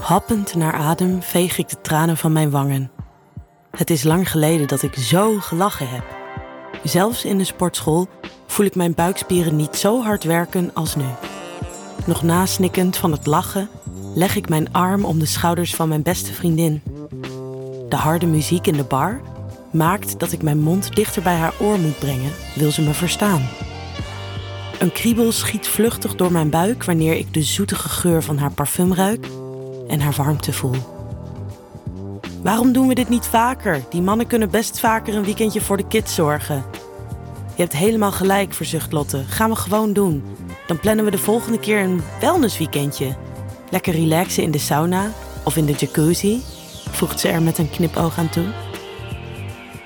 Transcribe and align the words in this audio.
Happend 0.00 0.54
naar 0.54 0.72
adem 0.72 1.22
veeg 1.22 1.58
ik 1.58 1.68
de 1.68 1.80
tranen 1.80 2.16
van 2.16 2.32
mijn 2.32 2.50
wangen. 2.50 2.90
Het 3.70 3.90
is 3.90 4.02
lang 4.02 4.30
geleden 4.30 4.68
dat 4.68 4.82
ik 4.82 4.94
zo 4.94 5.38
gelachen 5.38 5.88
heb. 5.88 6.04
Zelfs 6.84 7.24
in 7.24 7.38
de 7.38 7.44
sportschool 7.44 8.08
voel 8.46 8.66
ik 8.66 8.74
mijn 8.74 8.94
buikspieren 8.94 9.56
niet 9.56 9.76
zo 9.76 10.02
hard 10.02 10.24
werken 10.24 10.70
als 10.74 10.96
nu. 10.96 11.04
Nog 12.06 12.22
nasnikkend 12.22 12.96
van 12.96 13.12
het 13.12 13.26
lachen 13.26 13.68
leg 14.14 14.36
ik 14.36 14.48
mijn 14.48 14.72
arm 14.72 15.04
om 15.04 15.18
de 15.18 15.26
schouders 15.26 15.74
van 15.74 15.88
mijn 15.88 16.02
beste 16.02 16.32
vriendin. 16.32 16.82
De 17.88 17.96
harde 17.96 18.26
muziek 18.26 18.66
in 18.66 18.76
de 18.76 18.84
bar 18.84 19.20
maakt 19.72 20.18
dat 20.18 20.32
ik 20.32 20.42
mijn 20.42 20.60
mond 20.60 20.94
dichter 20.96 21.22
bij 21.22 21.36
haar 21.36 21.54
oor 21.60 21.78
moet 21.78 21.98
brengen, 21.98 22.32
wil 22.54 22.70
ze 22.70 22.82
me 22.82 22.94
verstaan. 22.94 23.48
Een 24.78 24.92
kriebel 24.92 25.32
schiet 25.32 25.68
vluchtig 25.68 26.14
door 26.14 26.32
mijn 26.32 26.50
buik 26.50 26.84
wanneer 26.84 27.16
ik 27.16 27.34
de 27.34 27.42
zoetige 27.42 27.88
geur 27.88 28.22
van 28.22 28.38
haar 28.38 28.52
parfum 28.52 28.94
ruik 28.94 29.26
en 29.90 30.00
haar 30.00 30.14
warmte 30.16 30.52
voel. 30.52 30.98
Waarom 32.42 32.72
doen 32.72 32.88
we 32.88 32.94
dit 32.94 33.08
niet 33.08 33.26
vaker? 33.26 33.82
Die 33.90 34.02
mannen 34.02 34.26
kunnen 34.26 34.50
best 34.50 34.80
vaker 34.80 35.14
een 35.14 35.24
weekendje 35.24 35.60
voor 35.60 35.76
de 35.76 35.86
kids 35.86 36.14
zorgen. 36.14 36.64
Je 37.56 37.62
hebt 37.62 37.76
helemaal 37.76 38.12
gelijk, 38.12 38.54
verzucht 38.54 38.92
Lotte. 38.92 39.24
Gaan 39.26 39.50
we 39.50 39.56
gewoon 39.56 39.92
doen. 39.92 40.24
Dan 40.66 40.80
plannen 40.80 41.04
we 41.04 41.10
de 41.10 41.18
volgende 41.18 41.58
keer 41.58 41.82
een 41.82 42.02
wellnessweekendje. 42.20 43.16
Lekker 43.70 43.94
relaxen 43.94 44.42
in 44.42 44.50
de 44.50 44.58
sauna 44.58 45.10
of 45.44 45.56
in 45.56 45.66
de 45.66 45.72
jacuzzi, 45.72 46.42
voegt 46.90 47.20
ze 47.20 47.28
er 47.28 47.42
met 47.42 47.58
een 47.58 47.70
knipoog 47.70 48.18
aan 48.18 48.28
toe. 48.28 48.46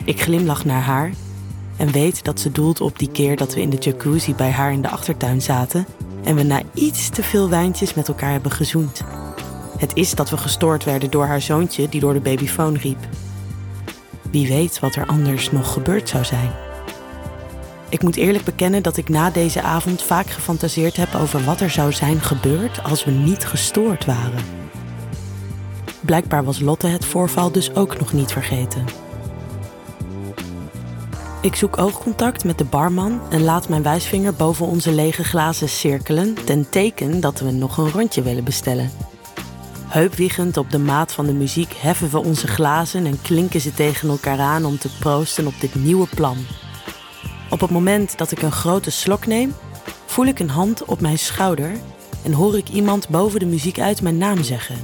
Ik 0.04 0.22
glimlach 0.22 0.64
naar 0.64 0.82
haar 0.82 1.10
en 1.76 1.92
weet 1.92 2.24
dat 2.24 2.40
ze 2.40 2.52
doelt 2.52 2.80
op 2.80 2.98
die 2.98 3.10
keer 3.10 3.36
dat 3.36 3.54
we 3.54 3.60
in 3.60 3.70
de 3.70 3.76
jacuzzi 3.76 4.34
bij 4.34 4.50
haar 4.50 4.72
in 4.72 4.82
de 4.82 4.90
achtertuin 4.90 5.42
zaten 5.42 5.86
en 6.24 6.34
we 6.34 6.42
na 6.42 6.62
iets 6.74 7.08
te 7.08 7.22
veel 7.22 7.48
wijntjes 7.48 7.94
met 7.94 8.08
elkaar 8.08 8.30
hebben 8.30 8.50
gezoend. 8.50 9.02
Het 9.78 9.94
is 9.94 10.14
dat 10.14 10.30
we 10.30 10.36
gestoord 10.36 10.84
werden 10.84 11.10
door 11.10 11.26
haar 11.26 11.40
zoontje 11.40 11.88
die 11.88 12.00
door 12.00 12.12
de 12.12 12.20
babyfoon 12.20 12.76
riep. 12.76 13.08
Wie 14.30 14.48
weet 14.48 14.80
wat 14.80 14.94
er 14.94 15.06
anders 15.06 15.50
nog 15.50 15.72
gebeurd 15.72 16.08
zou 16.08 16.24
zijn. 16.24 16.50
Ik 17.88 18.02
moet 18.02 18.16
eerlijk 18.16 18.44
bekennen 18.44 18.82
dat 18.82 18.96
ik 18.96 19.08
na 19.08 19.30
deze 19.30 19.62
avond 19.62 20.02
vaak 20.02 20.26
gefantaseerd 20.26 20.96
heb 20.96 21.14
over 21.14 21.44
wat 21.44 21.60
er 21.60 21.70
zou 21.70 21.92
zijn 21.92 22.20
gebeurd 22.20 22.82
als 22.82 23.04
we 23.04 23.10
niet 23.10 23.46
gestoord 23.46 24.04
waren. 24.04 24.44
Blijkbaar 26.00 26.44
was 26.44 26.60
Lotte 26.60 26.86
het 26.86 27.04
voorval 27.04 27.52
dus 27.52 27.74
ook 27.74 27.98
nog 27.98 28.12
niet 28.12 28.32
vergeten. 28.32 28.84
Ik 31.40 31.54
zoek 31.54 31.78
oogcontact 31.78 32.44
met 32.44 32.58
de 32.58 32.64
barman 32.64 33.20
en 33.30 33.42
laat 33.42 33.68
mijn 33.68 33.82
wijsvinger 33.82 34.34
boven 34.34 34.66
onze 34.66 34.92
lege 34.92 35.24
glazen 35.24 35.68
cirkelen 35.68 36.34
ten 36.44 36.68
teken 36.70 37.20
dat 37.20 37.40
we 37.40 37.50
nog 37.50 37.76
een 37.76 37.90
rondje 37.90 38.22
willen 38.22 38.44
bestellen. 38.44 38.90
Heupwiegend 39.94 40.56
op 40.56 40.70
de 40.70 40.78
maat 40.78 41.12
van 41.12 41.26
de 41.26 41.32
muziek 41.32 41.72
heffen 41.76 42.10
we 42.10 42.18
onze 42.18 42.46
glazen 42.46 43.06
en 43.06 43.22
klinken 43.22 43.60
ze 43.60 43.74
tegen 43.74 44.08
elkaar 44.08 44.38
aan 44.38 44.64
om 44.64 44.78
te 44.78 44.88
proosten 44.98 45.46
op 45.46 45.54
dit 45.60 45.74
nieuwe 45.74 46.06
plan. 46.14 46.36
Op 47.50 47.60
het 47.60 47.70
moment 47.70 48.18
dat 48.18 48.30
ik 48.30 48.42
een 48.42 48.52
grote 48.52 48.90
slok 48.90 49.26
neem, 49.26 49.54
voel 50.06 50.26
ik 50.26 50.38
een 50.38 50.50
hand 50.50 50.84
op 50.84 51.00
mijn 51.00 51.18
schouder 51.18 51.72
en 52.24 52.32
hoor 52.32 52.56
ik 52.56 52.68
iemand 52.68 53.08
boven 53.08 53.40
de 53.40 53.46
muziek 53.46 53.78
uit 53.78 54.02
mijn 54.02 54.18
naam 54.18 54.42
zeggen. 54.42 54.76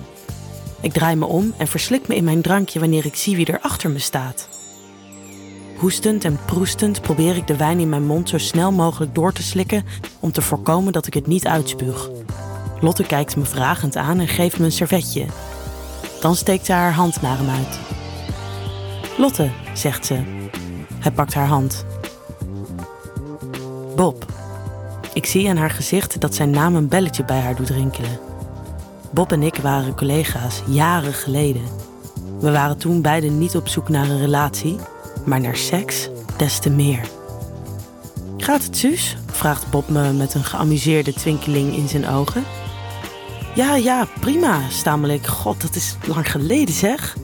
Ik 0.81 0.93
draai 0.93 1.17
me 1.17 1.27
om 1.27 1.55
en 1.57 1.67
verslik 1.67 2.09
me 2.09 2.17
in 2.17 2.25
mijn 2.25 2.43
drankje 2.43 2.81
wanneer 2.81 3.07
ik 3.07 3.17
zie 3.17 3.37
wie 3.37 3.47
er 3.47 3.61
achter 3.61 3.91
me 3.91 3.99
staat. 3.99 4.49
Hoestend 5.77 6.25
en 6.25 6.39
proestend 6.47 7.01
probeer 7.01 7.37
ik 7.37 7.47
de 7.47 7.57
wijn 7.57 7.79
in 7.79 7.89
mijn 7.89 8.07
mond 8.07 8.29
zo 8.29 8.39
snel 8.39 8.73
mogelijk 8.73 9.15
door 9.15 9.33
te 9.33 9.43
slikken 9.43 9.85
om 10.21 10.33
te 10.33 10.43
voorkomen 10.43 10.93
dat 10.93 11.07
ik 11.07 11.15
het 11.15 11.27
niet 11.27 11.47
uitspuug. 11.47 12.11
Lotte 12.81 13.03
kijkt 13.03 13.37
me 13.37 13.45
vragend 13.45 13.97
aan 13.97 14.19
en 14.21 14.29
geeft 14.29 14.59
me 14.59 14.65
een 14.65 14.73
servetje. 14.73 15.27
Dan 16.21 16.37
steekt 16.37 16.67
ze 16.67 16.73
haar 16.73 16.93
hand 16.93 17.23
naar 17.23 17.37
hem 17.39 17.49
uit. 17.49 17.79
Lotte, 19.19 19.51
zegt 19.75 20.07
ze. 20.07 20.23
Hij 20.95 21.13
pakt 21.13 21.35
haar 21.35 21.47
hand. 21.47 21.85
Bob. 23.97 24.25
Ik 25.13 25.27
zie 25.27 25.49
aan 25.49 25.57
haar 25.57 25.71
gezicht 25.71 26.21
dat 26.21 26.35
zijn 26.35 26.51
naam 26.51 26.75
een 26.75 26.89
belletje 26.89 27.25
bij 27.25 27.41
haar 27.41 27.55
doet 27.55 27.71
rinkelen. 27.71 28.19
Bob 29.11 29.33
en 29.33 29.43
ik 29.43 29.57
waren 29.57 29.95
collega's 29.95 30.63
jaren 30.67 31.13
geleden. 31.13 31.63
We 32.41 32.51
waren 32.51 32.79
toen 32.79 33.03
beiden 33.03 33.39
niet 33.39 33.57
op 33.57 33.69
zoek 33.69 33.89
naar 33.89 34.09
een 34.09 34.21
relatie, 34.21 34.77
maar 35.25 35.41
naar 35.41 35.57
seks 35.57 36.09
des 36.37 36.59
te 36.59 36.71
meer. 36.71 37.01
Gaat 38.37 38.63
het, 38.63 38.77
Suus? 38.77 39.17
vraagt 39.27 39.71
Bob 39.71 39.89
me 39.89 40.13
met 40.13 40.35
een 40.35 40.45
geamuseerde 40.45 41.13
twinkeling 41.13 41.77
in 41.77 41.89
zijn 41.89 42.09
ogen. 42.09 42.45
Ja, 43.55 43.77
ja, 43.77 44.07
prima, 44.21 44.61
stamel 44.69 45.11
ik. 45.11 45.27
God, 45.27 45.61
dat 45.61 45.75
is 45.75 45.97
lang 46.07 46.31
geleden 46.31 46.75
zeg. 46.75 47.17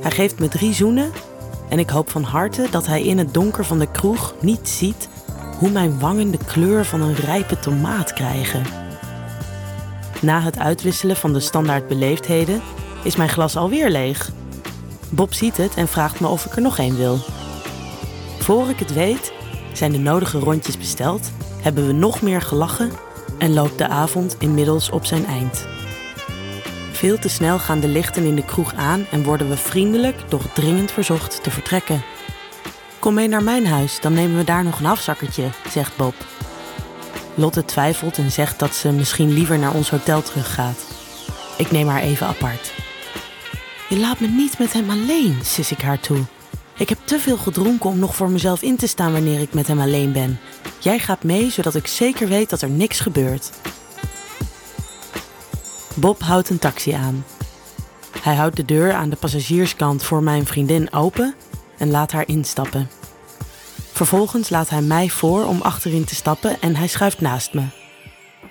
Hij 0.00 0.10
geeft 0.10 0.38
me 0.38 0.48
drie 0.48 0.74
zoenen 0.74 1.12
en 1.68 1.78
ik 1.78 1.90
hoop 1.90 2.10
van 2.10 2.22
harte 2.22 2.66
dat 2.70 2.86
hij 2.86 3.02
in 3.02 3.18
het 3.18 3.34
donker 3.34 3.64
van 3.64 3.78
de 3.78 3.90
kroeg 3.90 4.34
niet 4.40 4.68
ziet 4.68 5.08
hoe 5.58 5.70
mijn 5.70 5.98
wangen 5.98 6.30
de 6.30 6.38
kleur 6.46 6.84
van 6.84 7.00
een 7.00 7.14
rijpe 7.14 7.58
tomaat 7.58 8.12
krijgen. 8.12 8.62
Na 10.20 10.40
het 10.40 10.58
uitwisselen 10.58 11.16
van 11.16 11.32
de 11.32 11.40
standaard 11.40 11.88
beleefdheden 11.88 12.62
is 13.02 13.16
mijn 13.16 13.28
glas 13.28 13.56
alweer 13.56 13.90
leeg. 13.90 14.30
Bob 15.10 15.34
ziet 15.34 15.56
het 15.56 15.74
en 15.74 15.88
vraagt 15.88 16.20
me 16.20 16.26
of 16.26 16.44
ik 16.44 16.56
er 16.56 16.62
nog 16.62 16.78
één 16.78 16.96
wil. 16.96 17.18
Voor 18.38 18.68
ik 18.68 18.78
het 18.78 18.92
weet, 18.92 19.32
zijn 19.72 19.92
de 19.92 19.98
nodige 19.98 20.38
rondjes 20.38 20.78
besteld, 20.78 21.30
hebben 21.60 21.86
we 21.86 21.92
nog 21.92 22.22
meer 22.22 22.40
gelachen 22.40 22.92
en 23.42 23.52
loopt 23.52 23.78
de 23.78 23.88
avond 23.88 24.36
inmiddels 24.38 24.90
op 24.90 25.04
zijn 25.04 25.26
eind. 25.26 25.66
Veel 26.92 27.18
te 27.18 27.28
snel 27.28 27.58
gaan 27.58 27.80
de 27.80 27.88
lichten 27.88 28.24
in 28.24 28.34
de 28.34 28.44
kroeg 28.44 28.74
aan 28.74 29.06
en 29.10 29.22
worden 29.24 29.48
we 29.48 29.56
vriendelijk, 29.56 30.16
doch 30.28 30.52
dringend 30.52 30.92
verzocht 30.92 31.42
te 31.42 31.50
vertrekken. 31.50 32.02
Kom 32.98 33.14
mee 33.14 33.28
naar 33.28 33.42
mijn 33.42 33.66
huis, 33.66 34.00
dan 34.00 34.12
nemen 34.12 34.36
we 34.36 34.44
daar 34.44 34.64
nog 34.64 34.78
een 34.78 34.86
afzakkertje, 34.86 35.50
zegt 35.70 35.96
Bob. 35.96 36.14
Lotte 37.34 37.64
twijfelt 37.64 38.18
en 38.18 38.30
zegt 38.30 38.58
dat 38.58 38.74
ze 38.74 38.92
misschien 38.92 39.32
liever 39.32 39.58
naar 39.58 39.74
ons 39.74 39.90
hotel 39.90 40.22
teruggaat. 40.22 40.84
Ik 41.56 41.70
neem 41.70 41.88
haar 41.88 42.02
even 42.02 42.26
apart. 42.26 42.72
Je 43.88 43.98
laat 43.98 44.20
me 44.20 44.26
niet 44.26 44.58
met 44.58 44.72
hem 44.72 44.90
alleen, 44.90 45.38
sis 45.44 45.70
ik 45.70 45.80
haar 45.80 46.00
toe. 46.00 46.24
Ik 46.76 46.88
heb 46.88 46.98
te 47.04 47.18
veel 47.18 47.36
gedronken 47.36 47.90
om 47.90 47.98
nog 47.98 48.16
voor 48.16 48.30
mezelf 48.30 48.62
in 48.62 48.76
te 48.76 48.86
staan 48.86 49.12
wanneer 49.12 49.40
ik 49.40 49.54
met 49.54 49.66
hem 49.66 49.80
alleen 49.80 50.12
ben. 50.12 50.40
Jij 50.82 50.98
gaat 50.98 51.22
mee 51.22 51.50
zodat 51.50 51.74
ik 51.74 51.86
zeker 51.86 52.28
weet 52.28 52.50
dat 52.50 52.62
er 52.62 52.70
niks 52.70 53.00
gebeurt. 53.00 53.50
Bob 55.94 56.22
houdt 56.22 56.50
een 56.50 56.58
taxi 56.58 56.90
aan. 56.90 57.24
Hij 58.20 58.34
houdt 58.34 58.56
de 58.56 58.64
deur 58.64 58.92
aan 58.92 59.10
de 59.10 59.16
passagierskant 59.16 60.02
voor 60.02 60.22
mijn 60.22 60.46
vriendin 60.46 60.92
open 60.92 61.34
en 61.78 61.90
laat 61.90 62.12
haar 62.12 62.28
instappen. 62.28 62.90
Vervolgens 63.92 64.50
laat 64.50 64.68
hij 64.68 64.82
mij 64.82 65.08
voor 65.08 65.44
om 65.44 65.60
achterin 65.60 66.04
te 66.04 66.14
stappen 66.14 66.60
en 66.60 66.76
hij 66.76 66.86
schuift 66.86 67.20
naast 67.20 67.54
me. 67.54 67.64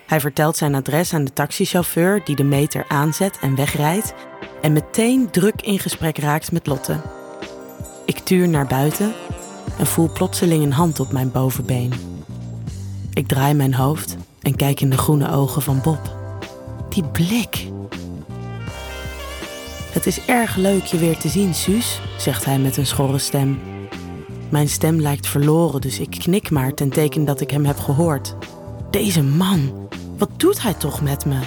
Hij 0.06 0.20
vertelt 0.20 0.58
zijn 0.58 0.76
adres 0.76 1.14
aan 1.14 1.24
de 1.24 1.34
taxichauffeur 1.34 2.22
die 2.26 2.36
de 2.36 2.44
meter 2.44 2.86
aanzet 2.88 3.38
en 3.42 3.56
wegrijdt 3.56 4.14
en 4.62 4.74
meteen 4.74 5.32
druk 5.32 5.62
in 5.62 5.80
gesprek 5.80 6.18
raakt 6.18 6.52
met 6.52 6.68
Lotte. 6.68 7.02
Ik 8.06 8.20
tuur 8.20 8.48
naar 8.48 8.68
buiten 8.68 9.14
en 9.78 9.86
voel 9.88 10.12
plotseling 10.12 10.64
een 10.64 10.74
hand 10.74 11.00
op 11.00 11.12
mijn 11.12 11.32
bovenbeen. 11.32 12.11
Ik 13.14 13.28
draai 13.28 13.54
mijn 13.54 13.74
hoofd 13.74 14.18
en 14.42 14.56
kijk 14.56 14.82
in 14.82 14.90
de 14.90 14.98
groene 14.98 15.32
ogen 15.32 15.62
van 15.62 15.82
Bob. 15.84 16.16
Die 16.90 17.04
blik. 17.04 17.68
Het 19.92 20.06
is 20.06 20.26
erg 20.26 20.56
leuk 20.56 20.84
je 20.84 20.98
weer 20.98 21.18
te 21.18 21.30
zien, 21.30 21.54
Suus, 21.54 22.02
zegt 22.18 22.46
hij 22.46 22.60
met 22.60 22.78
een 22.78 22.86
schorre 22.86 23.18
stem. 23.18 23.60
Mijn 24.50 24.70
stem 24.70 25.00
lijkt 25.00 25.28
verloren, 25.28 25.82
dus 25.82 26.00
ik 26.00 26.10
knik 26.10 26.50
maar 26.50 26.74
ten 26.74 26.90
teken 26.90 27.26
dat 27.26 27.42
ik 27.42 27.52
hem 27.52 27.66
heb 27.66 27.80
gehoord. 27.80 28.36
Deze 28.92 29.24
man, 29.24 29.90
wat 30.18 30.30
doet 30.38 30.62
hij 30.62 30.74
toch 30.74 31.02
met 31.02 31.26
me? 31.26 31.40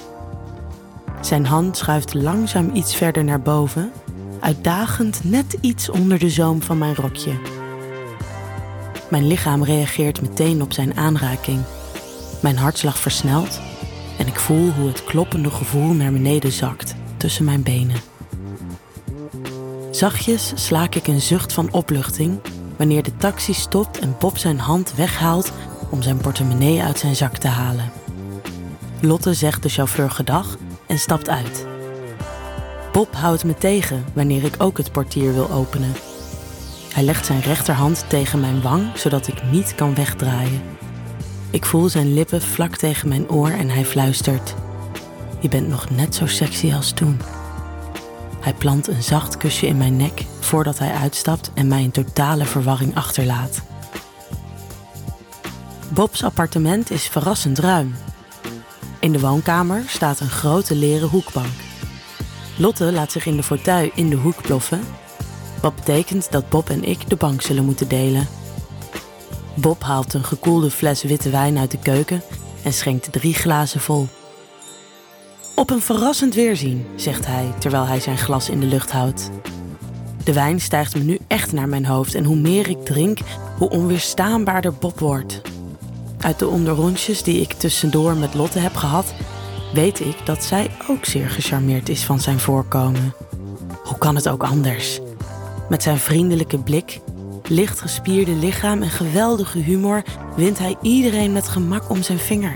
Zijn 1.20 1.46
hand 1.46 1.76
schuift 1.76 2.14
langzaam 2.14 2.70
iets 2.74 2.96
verder 2.96 3.24
naar 3.24 3.42
boven, 3.42 3.92
uitdagend 4.40 5.20
net 5.24 5.56
iets 5.60 5.90
onder 5.90 6.18
de 6.18 6.30
zoom 6.30 6.62
van 6.62 6.78
mijn 6.78 6.94
rokje. 6.94 7.53
Mijn 9.14 9.26
lichaam 9.26 9.64
reageert 9.64 10.20
meteen 10.20 10.62
op 10.62 10.72
zijn 10.72 10.96
aanraking. 10.96 11.62
Mijn 12.42 12.56
hartslag 12.56 12.98
versnelt 12.98 13.60
en 14.18 14.26
ik 14.26 14.38
voel 14.38 14.70
hoe 14.70 14.88
het 14.88 15.04
kloppende 15.04 15.50
gevoel 15.50 15.92
naar 15.92 16.12
beneden 16.12 16.52
zakt 16.52 16.94
tussen 17.16 17.44
mijn 17.44 17.62
benen. 17.62 17.96
Zachtjes 19.90 20.52
slaak 20.54 20.94
ik 20.94 21.06
een 21.06 21.20
zucht 21.20 21.52
van 21.52 21.72
opluchting 21.72 22.38
wanneer 22.76 23.02
de 23.02 23.16
taxi 23.16 23.52
stopt 23.52 23.98
en 23.98 24.16
Bob 24.18 24.38
zijn 24.38 24.58
hand 24.58 24.94
weghaalt 24.94 25.52
om 25.90 26.02
zijn 26.02 26.16
portemonnee 26.16 26.82
uit 26.82 26.98
zijn 26.98 27.16
zak 27.16 27.36
te 27.36 27.48
halen. 27.48 27.92
Lotte 29.00 29.34
zegt 29.34 29.62
de 29.62 29.68
chauffeur 29.68 30.10
gedag 30.10 30.56
en 30.86 30.98
stapt 30.98 31.28
uit. 31.28 31.66
Bob 32.92 33.14
houdt 33.14 33.44
me 33.44 33.54
tegen 33.54 34.04
wanneer 34.14 34.44
ik 34.44 34.54
ook 34.58 34.78
het 34.78 34.92
portier 34.92 35.34
wil 35.34 35.50
openen. 35.50 35.92
Hij 36.94 37.04
legt 37.04 37.26
zijn 37.26 37.40
rechterhand 37.40 38.04
tegen 38.08 38.40
mijn 38.40 38.62
wang 38.62 38.98
zodat 38.98 39.26
ik 39.26 39.42
niet 39.50 39.74
kan 39.74 39.94
wegdraaien. 39.94 40.62
Ik 41.50 41.64
voel 41.64 41.88
zijn 41.88 42.14
lippen 42.14 42.42
vlak 42.42 42.76
tegen 42.76 43.08
mijn 43.08 43.30
oor 43.30 43.50
en 43.50 43.68
hij 43.68 43.84
fluistert: 43.84 44.54
Je 45.40 45.48
bent 45.48 45.68
nog 45.68 45.90
net 45.90 46.14
zo 46.14 46.26
sexy 46.26 46.72
als 46.74 46.92
toen. 46.92 47.20
Hij 48.40 48.54
plant 48.54 48.88
een 48.88 49.02
zacht 49.02 49.36
kusje 49.36 49.66
in 49.66 49.76
mijn 49.76 49.96
nek 49.96 50.24
voordat 50.40 50.78
hij 50.78 50.92
uitstapt 50.92 51.50
en 51.54 51.68
mij 51.68 51.82
in 51.82 51.90
totale 51.90 52.44
verwarring 52.44 52.94
achterlaat. 52.94 53.62
Bob's 55.88 56.22
appartement 56.22 56.90
is 56.90 57.08
verrassend 57.08 57.58
ruim. 57.58 57.94
In 59.00 59.12
de 59.12 59.20
woonkamer 59.20 59.82
staat 59.86 60.20
een 60.20 60.30
grote 60.30 60.74
leren 60.74 61.08
hoekbank. 61.08 61.54
Lotte 62.56 62.92
laat 62.92 63.12
zich 63.12 63.26
in 63.26 63.36
de 63.36 63.42
fauteuil 63.42 63.90
in 63.94 64.08
de 64.08 64.16
hoek 64.16 64.42
ploffen, 64.42 64.80
wat 65.64 65.74
betekent 65.74 66.32
dat 66.32 66.48
Bob 66.48 66.70
en 66.70 66.84
ik 66.84 67.08
de 67.08 67.16
bank 67.16 67.42
zullen 67.42 67.64
moeten 67.64 67.88
delen. 67.88 68.28
Bob 69.54 69.82
haalt 69.82 70.14
een 70.14 70.24
gekoelde 70.24 70.70
fles 70.70 71.02
witte 71.02 71.30
wijn 71.30 71.58
uit 71.58 71.70
de 71.70 71.78
keuken 71.78 72.22
en 72.62 72.72
schenkt 72.72 73.12
drie 73.12 73.34
glazen 73.34 73.80
vol. 73.80 74.08
Op 75.54 75.70
een 75.70 75.80
verrassend 75.80 76.34
weerzien, 76.34 76.86
zegt 76.96 77.26
hij 77.26 77.52
terwijl 77.58 77.86
hij 77.86 78.00
zijn 78.00 78.18
glas 78.18 78.48
in 78.48 78.60
de 78.60 78.66
lucht 78.66 78.90
houdt. 78.90 79.30
De 80.24 80.32
wijn 80.32 80.60
stijgt 80.60 80.94
me 80.94 81.02
nu 81.02 81.18
echt 81.26 81.52
naar 81.52 81.68
mijn 81.68 81.86
hoofd 81.86 82.14
en 82.14 82.24
hoe 82.24 82.36
meer 82.36 82.68
ik 82.68 82.84
drink, 82.84 83.18
hoe 83.58 83.70
onweerstaanbaarder 83.70 84.74
Bob 84.74 84.98
wordt. 84.98 85.40
Uit 86.18 86.38
de 86.38 86.48
onderrondjes 86.48 87.22
die 87.22 87.40
ik 87.40 87.52
tussendoor 87.52 88.16
met 88.16 88.34
Lotte 88.34 88.58
heb 88.58 88.74
gehad, 88.74 89.14
weet 89.72 90.00
ik 90.00 90.16
dat 90.24 90.44
zij 90.44 90.70
ook 90.90 91.04
zeer 91.04 91.30
gecharmeerd 91.30 91.88
is 91.88 92.04
van 92.04 92.20
zijn 92.20 92.40
voorkomen. 92.40 93.14
Hoe 93.84 93.98
kan 93.98 94.14
het 94.14 94.28
ook 94.28 94.42
anders? 94.42 95.00
Met 95.68 95.82
zijn 95.82 95.98
vriendelijke 95.98 96.58
blik, 96.58 97.00
licht 97.48 97.80
gespierde 97.80 98.32
lichaam 98.32 98.82
en 98.82 98.90
geweldige 98.90 99.58
humor 99.58 100.02
wint 100.36 100.58
hij 100.58 100.76
iedereen 100.82 101.32
met 101.32 101.48
gemak 101.48 101.90
om 101.90 102.02
zijn 102.02 102.18
vinger. 102.18 102.54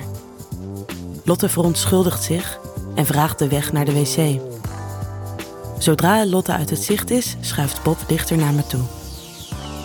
Lotte 1.25 1.49
verontschuldigt 1.49 2.23
zich 2.23 2.59
en 2.95 3.07
vraagt 3.07 3.39
de 3.39 3.49
weg 3.49 3.73
naar 3.73 3.85
de 3.85 3.93
wc. 3.93 4.41
Zodra 5.79 6.27
Lotte 6.27 6.53
uit 6.53 6.71
het 6.71 6.83
zicht 6.83 7.11
is, 7.11 7.37
schuift 7.41 7.83
Bob 7.83 7.99
dichter 8.07 8.37
naar 8.37 8.53
me 8.53 8.67
toe. 8.67 8.83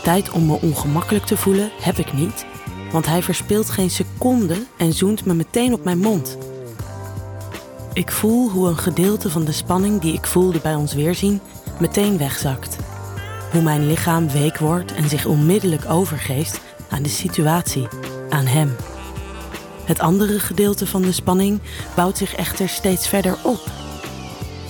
Tijd 0.03 0.31
om 0.31 0.45
me 0.45 0.61
ongemakkelijk 0.61 1.25
te 1.25 1.37
voelen 1.37 1.71
heb 1.81 1.97
ik 1.97 2.13
niet, 2.13 2.45
want 2.91 3.05
hij 3.05 3.23
verspilt 3.23 3.69
geen 3.69 3.89
seconde 3.89 4.55
en 4.77 4.93
zoent 4.93 5.25
me 5.25 5.33
meteen 5.33 5.73
op 5.73 5.83
mijn 5.83 5.99
mond. 5.99 6.37
Ik 7.93 8.11
voel 8.11 8.49
hoe 8.49 8.67
een 8.67 8.77
gedeelte 8.77 9.29
van 9.29 9.43
de 9.43 9.51
spanning 9.51 10.01
die 10.01 10.13
ik 10.13 10.25
voelde 10.25 10.59
bij 10.59 10.75
ons 10.75 10.93
weerzien 10.93 11.41
meteen 11.79 12.17
wegzakt. 12.17 12.77
Hoe 13.53 13.61
mijn 13.61 13.87
lichaam 13.87 14.29
week 14.29 14.57
wordt 14.57 14.93
en 14.93 15.09
zich 15.09 15.25
onmiddellijk 15.25 15.89
overgeeft 15.89 16.61
aan 16.89 17.03
de 17.03 17.09
situatie, 17.09 17.87
aan 18.29 18.45
hem. 18.45 18.75
Het 19.85 19.99
andere 19.99 20.39
gedeelte 20.39 20.87
van 20.87 21.01
de 21.01 21.11
spanning 21.11 21.59
bouwt 21.95 22.17
zich 22.17 22.35
echter 22.35 22.69
steeds 22.69 23.07
verder 23.07 23.37
op. 23.43 23.71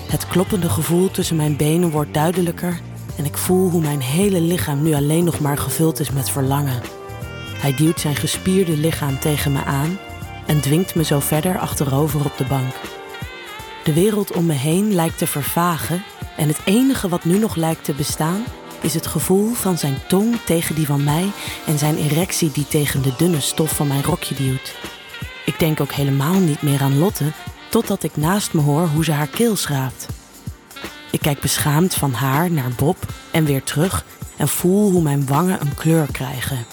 Het 0.09 0.27
kloppende 0.27 0.69
gevoel 0.69 1.11
tussen 1.11 1.35
mijn 1.35 1.57
benen 1.57 1.89
wordt 1.89 2.13
duidelijker 2.13 2.79
en 3.17 3.25
ik 3.25 3.37
voel 3.37 3.69
hoe 3.69 3.81
mijn 3.81 4.01
hele 4.01 4.41
lichaam 4.41 4.83
nu 4.83 4.93
alleen 4.93 5.23
nog 5.23 5.39
maar 5.39 5.57
gevuld 5.57 5.99
is 5.99 6.11
met 6.11 6.29
verlangen. 6.29 6.81
Hij 7.57 7.75
duwt 7.75 7.99
zijn 7.99 8.15
gespierde 8.15 8.77
lichaam 8.77 9.19
tegen 9.19 9.51
me 9.51 9.63
aan 9.63 9.99
en 10.45 10.61
dwingt 10.61 10.95
me 10.95 11.03
zo 11.03 11.19
verder 11.19 11.59
achterover 11.59 12.25
op 12.25 12.37
de 12.37 12.45
bank. 12.45 12.73
De 13.83 13.93
wereld 13.93 14.31
om 14.31 14.45
me 14.45 14.53
heen 14.53 14.93
lijkt 14.93 15.17
te 15.17 15.27
vervagen 15.27 16.03
en 16.37 16.47
het 16.47 16.59
enige 16.65 17.09
wat 17.09 17.23
nu 17.23 17.37
nog 17.37 17.55
lijkt 17.55 17.83
te 17.83 17.93
bestaan 17.93 18.43
is 18.83 18.93
het 18.93 19.07
gevoel 19.07 19.53
van 19.53 19.77
zijn 19.77 19.97
tong 20.07 20.35
tegen 20.45 20.75
die 20.75 20.85
van 20.85 21.03
mij 21.03 21.31
en 21.65 21.77
zijn 21.77 21.97
erectie 21.97 22.51
die 22.51 22.67
tegen 22.67 23.01
de 23.01 23.13
dunne 23.17 23.41
stof 23.41 23.75
van 23.75 23.87
mijn 23.87 24.03
rokje 24.03 24.35
duwt. 24.35 24.75
Ik 25.45 25.59
denk 25.59 25.81
ook 25.81 25.91
helemaal 25.91 26.39
niet 26.39 26.61
meer 26.61 26.81
aan 26.81 26.97
Lotte 26.97 27.31
totdat 27.69 28.03
ik 28.03 28.15
naast 28.15 28.53
me 28.53 28.61
hoor 28.61 28.87
hoe 28.87 29.03
ze 29.03 29.11
haar 29.11 29.27
keel 29.27 29.55
schraapt. 29.55 30.07
Ik 31.11 31.19
kijk 31.19 31.39
beschaamd 31.39 31.93
van 31.93 32.13
haar 32.13 32.51
naar 32.51 32.71
Bob 32.77 32.97
en 33.31 33.45
weer 33.45 33.63
terug 33.63 34.05
en 34.37 34.47
voel 34.47 34.91
hoe 34.91 35.01
mijn 35.01 35.27
wangen 35.27 35.61
een 35.61 35.75
kleur 35.75 36.07
krijgen. 36.11 36.65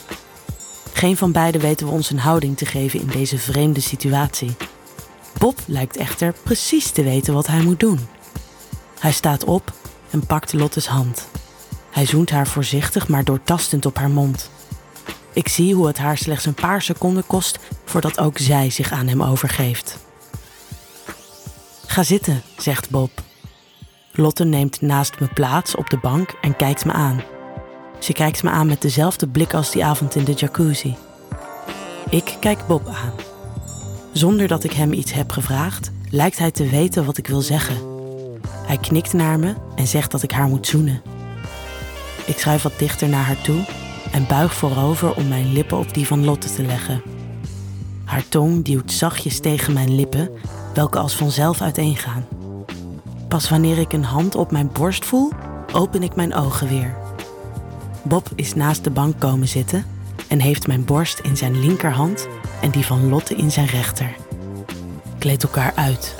Geen 0.93 1.17
van 1.17 1.33
beiden 1.33 1.61
weten 1.61 1.87
we 1.87 1.93
ons 1.93 2.11
een 2.11 2.19
houding 2.19 2.57
te 2.57 2.67
geven 2.67 3.01
in 3.01 3.07
deze 3.07 3.39
vreemde 3.39 3.81
situatie. 3.81 4.57
Bob 5.39 5.59
lijkt 5.67 5.97
echter 5.97 6.35
precies 6.43 6.91
te 6.91 7.03
weten 7.03 7.35
wat 7.35 7.47
hij 7.47 7.63
moet 7.63 7.81
doen. 7.81 8.09
Hij 8.99 9.13
staat 9.13 9.45
op 9.45 9.73
en 10.11 10.27
pakt 10.27 10.53
Lottes 10.53 10.87
hand. 10.87 11.29
Hij 11.91 12.07
zoent 12.07 12.31
haar 12.31 12.47
voorzichtig 12.47 13.09
maar 13.09 13.25
doortastend 13.25 13.87
op 13.87 13.97
haar 13.97 14.11
mond. 14.11 14.51
Ik 15.33 15.49
zie 15.49 15.75
hoe 15.75 15.87
het 15.87 15.99
haar 15.99 16.19
slechts 16.19 16.47
een 16.47 16.55
paar 16.55 16.83
seconden 16.83 17.27
kost 17.27 17.59
voordat 17.85 18.19
ook 18.19 18.39
zij 18.39 18.71
zich 18.71 18.93
aan 18.93 19.09
hem 19.09 19.23
overgeeft. 19.23 19.99
Ga 21.87 22.03
zitten, 22.03 22.43
zegt 22.57 22.91
Bob. 22.91 23.11
Lotte 24.13 24.45
neemt 24.45 24.81
naast 24.81 25.21
me 25.21 25.27
plaats 25.27 25.75
op 25.75 25.91
de 25.91 25.99
bank 25.99 26.35
en 26.41 26.57
kijkt 26.57 26.85
me 26.85 26.93
aan. 26.93 27.23
Ze 27.99 28.13
kijkt 28.13 28.43
me 28.43 28.51
aan 28.51 28.67
met 28.67 28.83
dezelfde 28.83 29.29
blik 29.29 29.55
als 29.55 29.71
die 29.71 29.85
avond 29.85 30.15
in 30.15 30.25
de 30.25 30.33
jacuzzi. 30.33 30.97
Ik 32.11 32.37
kijk 32.41 32.67
Bob 32.67 32.87
aan. 32.87 33.13
Zonder 34.13 34.49
dat 34.49 34.65
ik 34.65 34.73
hem 34.73 34.93
iets 34.93 35.13
heb 35.13 35.31
gevraagd, 35.31 35.91
lijkt 36.11 36.39
hij 36.39 36.51
te 36.51 36.69
weten 36.69 37.05
wat 37.05 37.19
ik 37.19 37.27
wil 37.27 37.41
zeggen. 37.41 37.77
Hij 38.67 38.79
knikt 38.79 39.13
naar 39.13 39.39
me 39.39 39.55
en 39.75 39.87
zegt 39.87 40.11
dat 40.11 40.23
ik 40.23 40.31
haar 40.31 40.49
moet 40.49 40.67
zoenen. 40.67 41.03
Ik 42.31 42.39
schuif 42.39 42.63
wat 42.63 42.79
dichter 42.79 43.09
naar 43.09 43.25
haar 43.25 43.41
toe 43.41 43.65
en 44.11 44.27
buig 44.27 44.55
voorover 44.55 45.15
om 45.15 45.29
mijn 45.29 45.53
lippen 45.53 45.79
op 45.79 45.95
die 45.95 46.07
van 46.07 46.25
Lotte 46.25 46.53
te 46.53 46.63
leggen. 46.63 47.03
Haar 48.05 48.29
tong 48.29 48.65
duwt 48.65 48.93
zachtjes 48.93 49.41
tegen 49.41 49.73
mijn 49.73 49.95
lippen, 49.95 50.31
welke 50.75 50.99
als 50.99 51.17
vanzelf 51.17 51.61
uiteengaan. 51.61 52.27
Pas 53.29 53.49
wanneer 53.49 53.79
ik 53.79 53.93
een 53.93 54.05
hand 54.05 54.35
op 54.35 54.51
mijn 54.51 54.71
borst 54.73 55.05
voel, 55.05 55.33
open 55.73 56.03
ik 56.03 56.15
mijn 56.15 56.35
ogen 56.35 56.69
weer. 56.69 56.97
Bob 58.03 58.29
is 58.35 58.55
naast 58.55 58.85
de 58.85 58.91
bank 58.91 59.21
komen 59.21 59.49
zitten 59.49 59.85
en 60.29 60.41
heeft 60.41 60.67
mijn 60.67 60.85
borst 60.85 61.19
in 61.19 61.37
zijn 61.37 61.61
linkerhand 61.61 62.29
en 62.61 62.71
die 62.71 62.85
van 62.85 63.09
Lotte 63.09 63.35
in 63.35 63.51
zijn 63.51 63.67
rechter. 63.67 64.15
Kleed 65.19 65.43
elkaar 65.43 65.73
uit. 65.75 66.15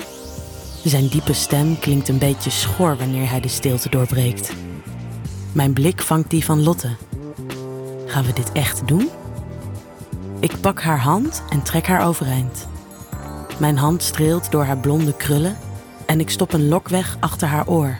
Zijn 0.83 1.07
diepe 1.07 1.33
stem 1.33 1.79
klinkt 1.79 2.07
een 2.07 2.17
beetje 2.17 2.49
schor 2.49 2.97
wanneer 2.97 3.29
hij 3.29 3.39
de 3.39 3.47
stilte 3.47 3.89
doorbreekt. 3.89 4.53
Mijn 5.51 5.73
blik 5.73 6.01
vangt 6.01 6.29
die 6.29 6.45
van 6.45 6.63
Lotte. 6.63 6.89
Gaan 8.05 8.25
we 8.25 8.33
dit 8.33 8.51
echt 8.51 8.87
doen? 8.87 9.09
Ik 10.39 10.61
pak 10.61 10.81
haar 10.81 10.99
hand 10.99 11.43
en 11.49 11.63
trek 11.63 11.87
haar 11.87 12.05
overeind. 12.05 12.67
Mijn 13.59 13.77
hand 13.77 14.03
streelt 14.03 14.51
door 14.51 14.63
haar 14.63 14.77
blonde 14.77 15.13
krullen 15.15 15.57
en 16.05 16.19
ik 16.19 16.29
stop 16.29 16.53
een 16.53 16.67
lok 16.67 16.89
weg 16.89 17.17
achter 17.19 17.47
haar 17.47 17.67
oor. 17.67 17.95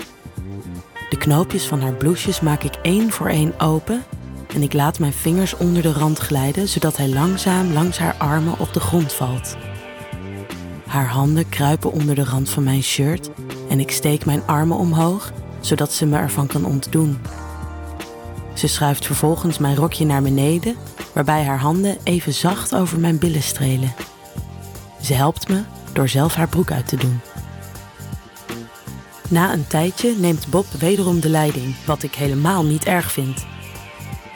De 1.10 1.18
knoopjes 1.18 1.66
van 1.66 1.82
haar 1.82 1.94
blouses 1.94 2.42
maak 2.42 2.64
ik 2.64 2.76
één 2.82 3.12
voor 3.12 3.28
één 3.28 3.60
open 3.60 4.04
en 4.54 4.62
ik 4.62 4.74
laat 4.74 5.00
mijn 5.00 5.14
vingers 5.14 5.58
onder 5.58 5.82
de 5.82 5.94
rand 5.94 6.18
glijden 6.18 6.68
zodat 6.68 6.98
hij 6.98 7.10
langzaam 7.10 7.74
langs 7.74 7.98
haar 7.98 8.16
armen 8.18 8.60
op 8.60 8.74
de 8.74 8.80
grond 8.80 9.14
valt. 9.14 9.58
Haar 10.86 11.08
handen 11.08 11.50
kruipen 11.50 11.92
onder 11.92 12.16
de 12.16 12.24
rand 12.24 12.50
van 12.50 12.64
mijn 12.64 12.84
shirt 12.84 13.30
en 13.70 13.80
ik 13.80 13.92
steek 13.92 14.26
mijn 14.26 14.42
armen 14.46 14.78
omhoog 14.78 15.32
zodat 15.60 15.94
ze 15.94 16.06
me 16.06 16.18
ervan 16.18 16.48
kan 16.48 16.66
ontdoen. 16.66 17.18
Ze 18.62 18.68
schuift 18.68 19.06
vervolgens 19.06 19.58
mijn 19.58 19.76
rokje 19.76 20.06
naar 20.06 20.22
beneden, 20.22 20.76
waarbij 21.14 21.44
haar 21.44 21.60
handen 21.60 21.98
even 22.04 22.34
zacht 22.34 22.76
over 22.76 23.00
mijn 23.00 23.18
billen 23.18 23.44
strelen. 23.44 23.94
Ze 25.02 25.14
helpt 25.14 25.48
me 25.48 25.64
door 25.94 26.08
zelf 26.10 26.34
haar 26.34 26.48
broek 26.48 26.72
uit 26.72 26.88
te 26.88 26.96
doen. 26.96 27.20
Na 29.30 29.54
een 29.54 29.68
tijdje 29.68 30.16
neemt 30.18 30.48
Bob 30.48 30.66
wederom 30.80 31.20
de 31.20 31.30
leiding, 31.30 31.76
wat 31.86 32.04
ik 32.04 32.16
helemaal 32.16 32.64
niet 32.64 32.86
erg 32.86 33.12
vind. 33.12 33.46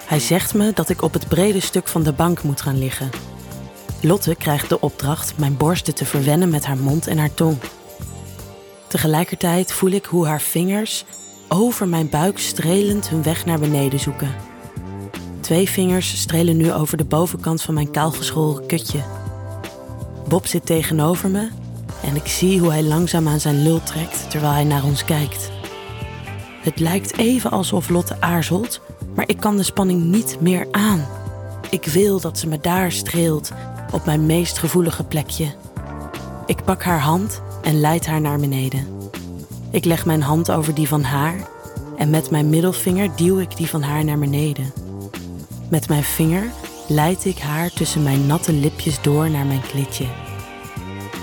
Hij 0.06 0.20
zegt 0.20 0.54
me 0.54 0.72
dat 0.74 0.90
ik 0.90 1.02
op 1.02 1.14
het 1.14 1.28
brede 1.28 1.60
stuk 1.60 1.88
van 1.88 2.04
de 2.04 2.14
bank 2.14 2.44
moet 2.44 2.62
gaan 2.62 2.80
liggen. 2.80 3.10
Lotte 4.02 4.36
krijgt 4.36 4.70
de 4.70 4.82
opdracht 4.82 5.38
mijn 5.38 5.58
borsten 5.58 5.96
te 5.96 6.06
verwennen 6.06 6.50
met 6.50 6.66
haar 6.66 6.78
mond 6.78 7.08
en 7.08 7.18
haar 7.18 7.34
tong. 7.34 7.58
Tegelijkertijd 8.88 9.74
voel 9.74 9.92
ik 9.92 10.06
hoe 10.06 10.26
haar 10.26 10.42
vingers 10.42 11.06
over 11.48 11.88
mijn 11.88 12.10
buik 12.10 12.40
strelend 12.40 13.10
hun 13.10 13.24
weg 13.24 13.46
naar 13.46 13.60
beneden 13.60 14.00
zoeken. 14.00 14.36
Twee 15.40 15.70
vingers 15.70 16.20
strelen 16.20 16.58
nu 16.58 16.74
over 16.74 16.98
de 16.98 17.06
bovenkant 17.06 17.62
van 17.62 17.74
mijn 17.74 17.92
kaalgeschoren 17.92 18.66
kutje. 18.66 19.00
Bob 20.28 20.46
zit 20.46 20.66
tegenover 20.66 21.30
me 21.30 21.50
en 22.04 22.16
ik 22.16 22.28
zie 22.28 22.60
hoe 22.60 22.72
hij 22.72 22.84
langzaam 22.84 23.28
aan 23.28 23.40
zijn 23.40 23.64
lul 23.64 23.84
trekt 23.84 24.30
terwijl 24.30 24.54
hij 24.54 24.64
naar 24.64 24.84
ons 24.84 25.06
kijkt. 25.06 25.52
Het 26.62 26.80
lijkt 26.80 27.18
even 27.18 27.52
alsof 27.52 27.90
Lotte 27.90 28.22
aarzelt, 28.22 28.82
maar 29.16 29.30
ik 29.30 29.38
kan 29.38 29.58
de 29.58 29.64
spanning 29.64 30.04
niet 30.04 30.38
meer 30.40 30.68
aan. 30.72 31.06
Ik 31.70 31.86
wil 31.86 32.20
dat 32.20 32.40
ze 32.40 32.48
me 32.48 32.60
daar 32.60 32.92
streelt, 32.92 33.52
op 33.92 34.06
mijn 34.06 34.26
meest 34.26 34.58
gevoelige 34.58 35.04
plekje. 35.04 35.54
Ik 36.46 36.64
pak 36.64 36.84
haar 36.84 37.00
hand 37.00 37.42
en 37.62 37.80
leid 37.80 38.06
haar 38.06 38.22
naar 38.22 38.40
beneden. 38.40 38.88
Ik 39.76 39.86
leg 39.86 40.06
mijn 40.06 40.22
hand 40.22 40.52
over 40.52 40.74
die 40.74 40.88
van 40.88 41.04
haar 41.04 41.36
en 41.98 42.10
met 42.10 42.30
mijn 42.30 42.50
middelvinger 42.50 43.16
duw 43.16 43.40
ik 43.40 43.58
die 43.58 43.68
van 43.68 43.82
haar 43.82 44.04
naar 44.04 44.20
beneden. 44.20 44.74
Met 45.70 45.90
mijn 45.90 46.04
vinger 46.04 46.44
leid 46.88 47.26
ik 47.26 47.40
haar 47.40 47.70
tussen 47.70 48.04
mijn 48.04 48.26
natte 48.26 48.54
lipjes 48.54 49.02
door 49.02 49.30
naar 49.30 49.46
mijn 49.46 49.62
klitje. 49.62 50.06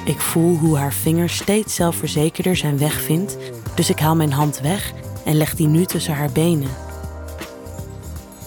Ik 0.04 0.20
voel 0.20 0.56
hoe 0.56 0.76
haar 0.76 0.92
vinger 0.92 1.28
steeds 1.28 1.74
zelfverzekerder 1.74 2.56
zijn 2.56 2.78
weg 2.78 3.00
vindt, 3.00 3.36
dus 3.74 3.90
ik 3.90 3.98
haal 3.98 4.16
mijn 4.16 4.32
hand 4.32 4.60
weg 4.60 4.92
en 5.24 5.36
leg 5.36 5.54
die 5.54 5.68
nu 5.68 5.84
tussen 5.84 6.14
haar 6.14 6.32
benen. 6.32 6.70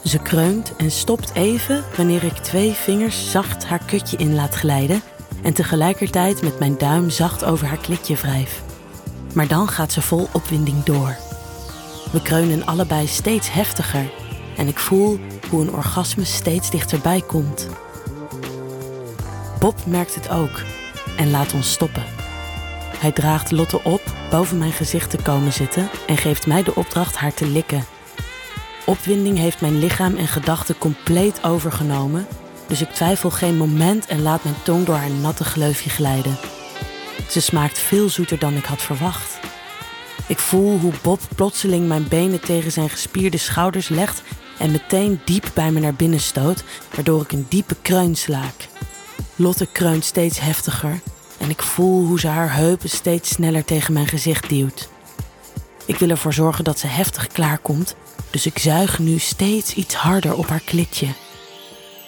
Ze 0.04 0.20
kreunt 0.20 0.76
en 0.76 0.92
stopt 0.92 1.34
even 1.34 1.84
wanneer 1.98 2.24
ik 2.24 2.38
twee 2.38 2.72
vingers 2.72 3.32
zacht 3.32 3.66
haar 3.66 3.82
kutje 3.86 4.18
in 4.18 4.36
laat 4.36 4.56
glijden 4.56 5.02
en 5.44 5.54
tegelijkertijd 5.54 6.42
met 6.42 6.60
mijn 6.60 6.78
duim 6.78 7.10
zacht 7.10 7.46
over 7.46 7.68
haar 7.68 7.78
klitje 7.78 8.16
wrijf. 8.16 8.65
Maar 9.36 9.48
dan 9.48 9.68
gaat 9.68 9.92
ze 9.92 10.02
vol 10.02 10.30
opwinding 10.32 10.84
door. 10.84 11.16
We 12.12 12.22
kreunen 12.22 12.66
allebei 12.66 13.08
steeds 13.08 13.52
heftiger 13.52 14.12
en 14.58 14.68
ik 14.68 14.80
voel 14.80 15.20
hoe 15.50 15.62
een 15.62 15.74
orgasme 15.74 16.24
steeds 16.24 16.70
dichterbij 16.70 17.22
komt. 17.28 17.68
Bob 19.60 19.86
merkt 19.86 20.16
het 20.16 20.30
ook 20.30 20.62
en 21.18 21.32
laat 21.32 21.54
ons 21.54 21.72
stoppen. 21.72 22.04
Hij 22.98 23.12
draagt 23.12 23.52
Lotte 23.52 23.84
op 23.84 24.02
boven 24.30 24.58
mijn 24.58 24.72
gezicht 24.72 25.10
te 25.10 25.18
komen 25.18 25.54
zitten 25.54 25.90
en 26.08 26.18
geeft 26.18 26.48
mij 26.48 26.64
de 26.64 26.76
opdracht 26.76 27.16
haar 27.16 27.34
te 27.34 27.48
likken. 27.48 27.86
Opwinding 28.86 29.38
heeft 29.38 29.62
mijn 29.62 29.80
lichaam 29.80 30.16
en 30.16 30.28
gedachten 30.28 30.78
compleet 30.78 31.44
overgenomen, 31.44 32.28
dus 32.68 32.82
ik 32.82 32.90
twijfel 32.90 33.30
geen 33.30 33.58
moment 33.58 34.06
en 34.06 34.22
laat 34.22 34.44
mijn 34.44 34.56
tong 34.64 34.86
door 34.86 34.96
haar 34.96 35.12
natte 35.12 35.44
gleufje 35.44 35.90
glijden. 35.90 36.38
Ze 37.30 37.40
smaakt 37.40 37.80
veel 37.80 38.10
zoeter 38.10 38.40
dan 38.40 38.54
ik 38.54 38.66
had 38.66 38.82
verwacht. 38.82 39.40
Ik 40.28 40.40
voel 40.40 40.80
hoe 40.80 40.94
Bob 41.02 41.20
plotseling 41.36 41.88
mijn 41.88 42.08
benen 42.08 42.40
tegen 42.40 42.72
zijn 42.72 42.90
gespierde 42.90 43.38
schouders 43.38 43.88
legt 43.88 44.22
en 44.58 44.72
meteen 44.72 45.22
diep 45.26 45.52
bij 45.54 45.72
me 45.72 45.80
naar 45.80 45.94
binnen 45.94 46.20
stoot, 46.20 46.64
waardoor 46.96 47.22
ik 47.22 47.32
een 47.32 47.46
diepe 47.50 47.76
kreun 47.82 48.16
slaak. 48.16 48.68
Lotte 49.36 49.66
kreunt 49.66 50.06
steeds 50.06 50.40
heftiger 50.40 51.00
en 51.38 51.50
ik 51.50 51.62
voel 51.62 52.06
hoe 52.06 52.20
ze 52.20 52.28
haar 52.28 52.56
heupen 52.56 52.90
steeds 52.90 53.30
sneller 53.30 53.66
tegen 53.66 53.94
mijn 53.94 54.08
gezicht 54.08 54.50
duwt. 54.50 54.90
Ik 55.86 55.98
wil 55.98 56.10
ervoor 56.10 56.34
zorgen 56.34 56.64
dat 56.64 56.80
ze 56.80 56.88
heftig 56.88 57.28
klaarkomt, 57.28 57.96
dus 58.30 58.46
ik 58.46 58.60
zuig 58.60 59.00
nu 59.00 59.20
steeds 59.20 59.74
iets 59.74 59.96
harder 59.96 60.36
op 60.36 60.48
haar 60.48 60.62
klitje. 60.66 61.08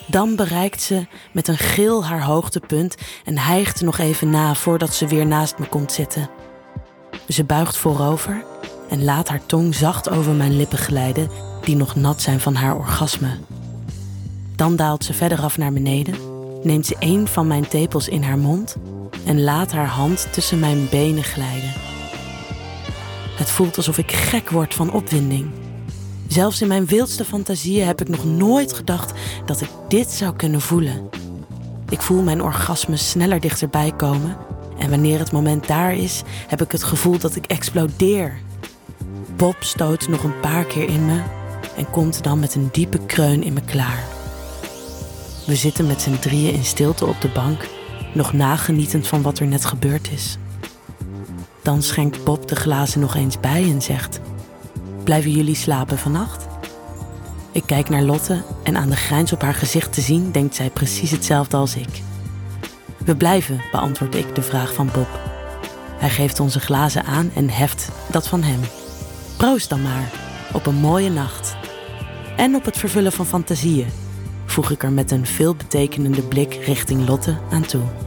Dan 0.07 0.35
bereikt 0.35 0.81
ze 0.81 1.05
met 1.31 1.47
een 1.47 1.57
gil 1.57 2.05
haar 2.05 2.23
hoogtepunt 2.23 2.95
en 3.25 3.37
hijgt 3.37 3.81
nog 3.81 3.97
even 3.97 4.29
na 4.29 4.55
voordat 4.55 4.93
ze 4.93 5.07
weer 5.07 5.25
naast 5.25 5.57
me 5.57 5.67
komt 5.67 5.91
zitten. 5.91 6.29
Ze 7.27 7.43
buigt 7.43 7.77
voorover 7.77 8.43
en 8.89 9.03
laat 9.03 9.27
haar 9.27 9.45
tong 9.45 9.75
zacht 9.75 10.09
over 10.09 10.33
mijn 10.33 10.57
lippen 10.57 10.77
glijden, 10.77 11.29
die 11.61 11.75
nog 11.75 11.95
nat 11.95 12.21
zijn 12.21 12.39
van 12.39 12.55
haar 12.55 12.75
orgasme. 12.75 13.37
Dan 14.55 14.75
daalt 14.75 15.03
ze 15.03 15.13
verder 15.13 15.41
af 15.41 15.57
naar 15.57 15.73
beneden, 15.73 16.15
neemt 16.63 16.85
ze 16.85 16.95
een 16.99 17.27
van 17.27 17.47
mijn 17.47 17.67
tepels 17.67 18.07
in 18.07 18.23
haar 18.23 18.37
mond 18.37 18.75
en 19.25 19.43
laat 19.43 19.71
haar 19.71 19.87
hand 19.87 20.27
tussen 20.31 20.59
mijn 20.59 20.87
benen 20.89 21.23
glijden. 21.23 21.73
Het 23.37 23.49
voelt 23.49 23.77
alsof 23.77 23.97
ik 23.97 24.11
gek 24.11 24.49
word 24.49 24.73
van 24.73 24.91
opwinding. 24.91 25.66
Zelfs 26.27 26.62
in 26.62 26.67
mijn 26.67 26.86
wildste 26.86 27.25
fantasieën 27.25 27.88
heb 27.88 28.01
ik 28.01 28.10
nog 28.10 28.25
nooit 28.25 28.74
gedacht 28.74 29.12
dat 29.46 29.62
ik 29.62 29.69
dit 29.88 30.12
zou 30.12 30.36
kunnen 30.36 30.62
voelen. 30.62 31.10
Ik 31.89 32.01
voel 32.01 32.22
mijn 32.22 32.41
orgasme 32.41 32.98
sneller 32.98 33.39
dichterbij 33.39 33.93
komen 33.98 34.38
en 34.77 34.89
wanneer 34.89 35.19
het 35.19 35.31
moment 35.31 35.67
daar 35.67 35.96
is, 35.96 36.22
heb 36.48 36.62
ik 36.62 36.72
het 36.72 36.84
gevoel 36.84 37.19
dat 37.19 37.36
ik 37.36 37.46
explodeer. 37.46 38.39
Bob 39.36 39.55
stoot 39.60 40.07
nog 40.07 40.24
een 40.24 40.39
paar 40.39 40.65
keer 40.65 40.89
in 40.89 41.05
me 41.05 41.22
en 41.77 41.89
komt 41.89 42.24
dan 42.24 42.39
met 42.39 42.55
een 42.55 42.69
diepe 42.72 43.00
kreun 43.05 43.43
in 43.43 43.53
me 43.53 43.62
klaar. 43.62 44.03
We 45.46 45.55
zitten 45.55 45.88
met 45.88 46.01
z'n 46.01 46.19
drieën 46.19 46.53
in 46.53 46.65
stilte 46.65 47.05
op 47.05 47.22
de 47.22 47.29
bank, 47.29 47.67
nog 48.13 48.34
nagenietend 48.34 49.07
van 49.07 49.22
wat 49.22 49.39
er 49.39 49.48
net 49.48 49.65
gebeurd 49.65 50.12
is. 50.12 50.38
Dan 51.62 51.81
schenkt 51.81 52.24
Bob 52.24 52.48
de 52.48 52.55
glazen 52.55 53.00
nog 53.00 53.15
eens 53.15 53.39
bij 53.39 53.63
en 53.63 53.81
zegt: 53.81 54.19
Blijven 55.07 55.31
jullie 55.31 55.55
slapen 55.55 55.97
vannacht? 55.97 56.47
Ik 57.51 57.63
kijk 57.65 57.89
naar 57.89 58.01
Lotte 58.01 58.43
en 58.63 58.77
aan 58.77 58.89
de 58.89 58.95
grijns 58.95 59.33
op 59.33 59.41
haar 59.41 59.53
gezicht 59.53 59.93
te 59.93 60.01
zien, 60.01 60.31
denkt 60.31 60.55
zij 60.55 60.69
precies 60.69 61.11
hetzelfde 61.11 61.57
als 61.57 61.75
ik. 61.75 62.01
We 62.97 63.15
blijven, 63.15 63.61
beantwoord 63.71 64.15
ik 64.15 64.35
de 64.35 64.41
vraag 64.41 64.73
van 64.73 64.89
Bob. 64.93 65.07
Hij 65.97 66.09
geeft 66.09 66.39
onze 66.39 66.59
glazen 66.59 67.03
aan 67.03 67.31
en 67.35 67.49
heft 67.49 67.89
dat 68.11 68.27
van 68.27 68.43
hem. 68.43 68.59
Proost 69.37 69.69
dan 69.69 69.81
maar, 69.81 70.11
op 70.53 70.65
een 70.65 70.75
mooie 70.75 71.09
nacht. 71.09 71.55
En 72.37 72.55
op 72.55 72.65
het 72.65 72.77
vervullen 72.77 73.11
van 73.11 73.25
fantasieën, 73.25 73.87
voeg 74.45 74.71
ik 74.71 74.83
er 74.83 74.91
met 74.91 75.11
een 75.11 75.25
veelbetekenende 75.25 76.21
blik 76.21 76.53
richting 76.53 77.07
Lotte 77.07 77.37
aan 77.51 77.65
toe. 77.65 78.06